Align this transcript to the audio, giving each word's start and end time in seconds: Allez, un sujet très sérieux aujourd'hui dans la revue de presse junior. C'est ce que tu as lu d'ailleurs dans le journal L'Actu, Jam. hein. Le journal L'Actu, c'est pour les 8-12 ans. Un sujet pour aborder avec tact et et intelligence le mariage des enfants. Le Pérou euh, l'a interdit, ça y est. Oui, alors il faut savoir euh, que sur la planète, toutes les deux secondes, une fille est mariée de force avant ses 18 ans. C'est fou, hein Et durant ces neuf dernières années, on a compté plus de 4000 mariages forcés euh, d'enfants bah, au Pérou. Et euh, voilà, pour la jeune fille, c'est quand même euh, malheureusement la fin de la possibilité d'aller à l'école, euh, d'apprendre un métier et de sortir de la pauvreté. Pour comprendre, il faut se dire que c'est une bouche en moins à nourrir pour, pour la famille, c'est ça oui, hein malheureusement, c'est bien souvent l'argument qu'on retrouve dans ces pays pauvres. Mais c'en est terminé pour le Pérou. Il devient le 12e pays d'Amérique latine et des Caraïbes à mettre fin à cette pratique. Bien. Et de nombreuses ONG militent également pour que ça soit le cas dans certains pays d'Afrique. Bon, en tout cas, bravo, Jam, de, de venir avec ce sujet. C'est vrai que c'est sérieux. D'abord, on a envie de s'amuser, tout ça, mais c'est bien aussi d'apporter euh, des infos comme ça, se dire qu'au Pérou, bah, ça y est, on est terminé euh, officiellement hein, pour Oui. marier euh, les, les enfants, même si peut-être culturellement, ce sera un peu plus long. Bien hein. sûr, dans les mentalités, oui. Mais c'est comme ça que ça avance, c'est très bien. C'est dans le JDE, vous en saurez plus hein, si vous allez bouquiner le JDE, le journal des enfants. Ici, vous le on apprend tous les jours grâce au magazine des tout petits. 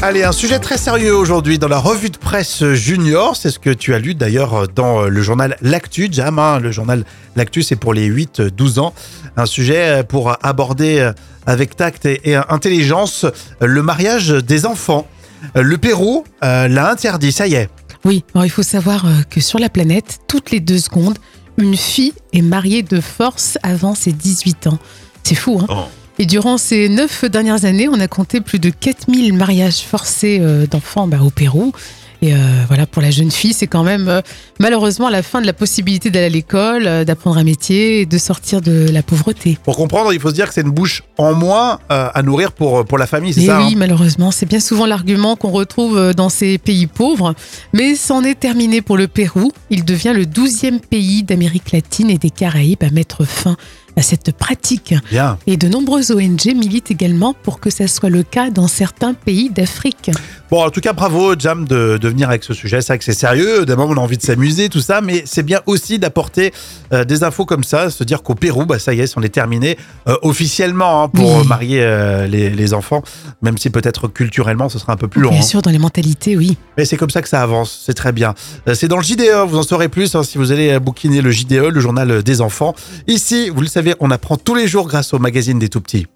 Allez, 0.00 0.22
un 0.22 0.30
sujet 0.32 0.60
très 0.60 0.78
sérieux 0.78 1.14
aujourd'hui 1.16 1.58
dans 1.58 1.66
la 1.66 1.78
revue 1.78 2.08
de 2.08 2.16
presse 2.16 2.64
junior. 2.74 3.34
C'est 3.34 3.50
ce 3.50 3.58
que 3.58 3.70
tu 3.70 3.94
as 3.94 3.98
lu 3.98 4.14
d'ailleurs 4.14 4.68
dans 4.68 5.02
le 5.02 5.22
journal 5.22 5.56
L'Actu, 5.60 6.08
Jam. 6.10 6.38
hein. 6.38 6.60
Le 6.60 6.70
journal 6.70 7.04
L'Actu, 7.34 7.62
c'est 7.64 7.74
pour 7.74 7.94
les 7.94 8.08
8-12 8.08 8.78
ans. 8.78 8.94
Un 9.36 9.46
sujet 9.46 10.04
pour 10.08 10.36
aborder 10.42 11.10
avec 11.46 11.74
tact 11.74 12.06
et 12.06 12.20
et 12.30 12.36
intelligence 12.36 13.26
le 13.60 13.82
mariage 13.82 14.28
des 14.28 14.66
enfants. 14.66 15.06
Le 15.54 15.76
Pérou 15.78 16.24
euh, 16.44 16.68
l'a 16.68 16.90
interdit, 16.90 17.32
ça 17.32 17.46
y 17.48 17.54
est. 17.54 17.68
Oui, 18.04 18.24
alors 18.34 18.44
il 18.46 18.50
faut 18.50 18.62
savoir 18.62 19.04
euh, 19.04 19.10
que 19.28 19.40
sur 19.40 19.58
la 19.58 19.68
planète, 19.68 20.18
toutes 20.28 20.50
les 20.52 20.60
deux 20.60 20.78
secondes, 20.78 21.18
une 21.58 21.76
fille 21.76 22.12
est 22.32 22.42
mariée 22.42 22.82
de 22.82 23.00
force 23.00 23.58
avant 23.64 23.94
ses 23.96 24.12
18 24.12 24.68
ans. 24.68 24.78
C'est 25.24 25.34
fou, 25.34 25.60
hein 25.68 25.86
Et 26.18 26.26
durant 26.26 26.58
ces 26.58 26.88
neuf 26.88 27.24
dernières 27.24 27.64
années, 27.64 27.88
on 27.88 28.00
a 28.00 28.08
compté 28.08 28.40
plus 28.40 28.58
de 28.58 28.70
4000 28.70 29.32
mariages 29.34 29.80
forcés 29.80 30.38
euh, 30.40 30.66
d'enfants 30.66 31.06
bah, 31.06 31.18
au 31.22 31.30
Pérou. 31.30 31.72
Et 32.20 32.34
euh, 32.34 32.36
voilà, 32.66 32.86
pour 32.86 33.00
la 33.00 33.10
jeune 33.10 33.30
fille, 33.30 33.52
c'est 33.52 33.68
quand 33.68 33.84
même 33.84 34.08
euh, 34.08 34.20
malheureusement 34.58 35.08
la 35.08 35.22
fin 35.22 35.40
de 35.40 35.46
la 35.46 35.52
possibilité 35.52 36.10
d'aller 36.10 36.26
à 36.26 36.30
l'école, 36.30 36.86
euh, 36.86 37.04
d'apprendre 37.04 37.38
un 37.38 37.44
métier 37.44 38.00
et 38.00 38.06
de 38.06 38.18
sortir 38.18 38.60
de 38.60 38.88
la 38.90 39.02
pauvreté. 39.02 39.56
Pour 39.62 39.76
comprendre, 39.76 40.12
il 40.12 40.18
faut 40.18 40.30
se 40.30 40.34
dire 40.34 40.48
que 40.48 40.54
c'est 40.54 40.62
une 40.62 40.70
bouche 40.70 41.04
en 41.16 41.34
moins 41.34 41.78
à 41.88 42.22
nourrir 42.22 42.52
pour, 42.52 42.84
pour 42.84 42.98
la 42.98 43.06
famille, 43.06 43.32
c'est 43.32 43.46
ça 43.46 43.58
oui, 43.58 43.72
hein 43.72 43.76
malheureusement, 43.76 44.30
c'est 44.30 44.46
bien 44.46 44.60
souvent 44.60 44.86
l'argument 44.86 45.36
qu'on 45.36 45.50
retrouve 45.50 46.12
dans 46.14 46.28
ces 46.28 46.58
pays 46.58 46.86
pauvres. 46.86 47.34
Mais 47.72 47.94
c'en 47.94 48.24
est 48.24 48.38
terminé 48.38 48.82
pour 48.82 48.96
le 48.96 49.06
Pérou. 49.06 49.52
Il 49.70 49.84
devient 49.84 50.12
le 50.14 50.24
12e 50.24 50.80
pays 50.80 51.22
d'Amérique 51.22 51.72
latine 51.72 52.10
et 52.10 52.18
des 52.18 52.30
Caraïbes 52.30 52.82
à 52.82 52.90
mettre 52.90 53.24
fin 53.24 53.56
à 53.98 54.02
cette 54.02 54.32
pratique. 54.32 54.94
Bien. 55.10 55.38
Et 55.46 55.56
de 55.56 55.68
nombreuses 55.68 56.10
ONG 56.12 56.46
militent 56.54 56.90
également 56.90 57.34
pour 57.34 57.60
que 57.60 57.68
ça 57.68 57.86
soit 57.88 58.10
le 58.10 58.22
cas 58.22 58.50
dans 58.50 58.68
certains 58.68 59.12
pays 59.12 59.50
d'Afrique. 59.50 60.10
Bon, 60.50 60.64
en 60.64 60.70
tout 60.70 60.80
cas, 60.80 60.92
bravo, 60.94 61.34
Jam, 61.38 61.66
de, 61.66 61.98
de 62.00 62.08
venir 62.08 62.28
avec 62.28 62.42
ce 62.44 62.54
sujet. 62.54 62.80
C'est 62.80 62.92
vrai 62.94 62.98
que 62.98 63.04
c'est 63.04 63.12
sérieux. 63.12 63.66
D'abord, 63.66 63.90
on 63.90 63.96
a 63.96 64.00
envie 64.00 64.16
de 64.16 64.22
s'amuser, 64.22 64.68
tout 64.70 64.80
ça, 64.80 65.00
mais 65.02 65.22
c'est 65.26 65.42
bien 65.42 65.60
aussi 65.66 65.98
d'apporter 65.98 66.54
euh, 66.94 67.04
des 67.04 67.22
infos 67.22 67.44
comme 67.44 67.64
ça, 67.64 67.90
se 67.90 68.02
dire 68.04 68.22
qu'au 68.22 68.34
Pérou, 68.34 68.64
bah, 68.64 68.78
ça 68.78 68.94
y 68.94 69.00
est, 69.00 69.12
on 69.16 69.22
est 69.22 69.28
terminé 69.28 69.76
euh, 70.08 70.16
officiellement 70.22 71.02
hein, 71.04 71.08
pour 71.08 71.38
Oui. 71.40 71.46
marier 71.46 71.80
euh, 71.82 72.26
les, 72.26 72.48
les 72.50 72.72
enfants, 72.74 73.02
même 73.42 73.58
si 73.58 73.68
peut-être 73.68 74.08
culturellement, 74.08 74.68
ce 74.68 74.78
sera 74.78 74.92
un 74.92 74.96
peu 74.96 75.08
plus 75.08 75.20
long. 75.20 75.30
Bien 75.30 75.40
hein. 75.40 75.42
sûr, 75.42 75.60
dans 75.60 75.70
les 75.70 75.78
mentalités, 75.78 76.36
oui. 76.36 76.56
Mais 76.78 76.84
c'est 76.86 76.96
comme 76.96 77.10
ça 77.10 77.20
que 77.20 77.28
ça 77.28 77.42
avance, 77.42 77.82
c'est 77.84 77.94
très 77.94 78.12
bien. 78.12 78.34
C'est 78.72 78.88
dans 78.88 78.96
le 78.96 79.02
JDE, 79.02 79.46
vous 79.48 79.58
en 79.58 79.62
saurez 79.62 79.88
plus 79.88 80.14
hein, 80.14 80.22
si 80.22 80.38
vous 80.38 80.52
allez 80.52 80.78
bouquiner 80.78 81.20
le 81.20 81.30
JDE, 81.30 81.70
le 81.72 81.80
journal 81.80 82.22
des 82.22 82.40
enfants. 82.40 82.74
Ici, 83.06 83.50
vous 83.50 83.60
le 83.60 83.66
on 84.00 84.10
apprend 84.10 84.36
tous 84.36 84.54
les 84.54 84.66
jours 84.66 84.88
grâce 84.88 85.14
au 85.14 85.18
magazine 85.18 85.58
des 85.58 85.68
tout 85.68 85.80
petits. 85.80 86.06